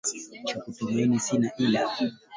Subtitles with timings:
[0.47, 1.89] Cha kutumaini sina ila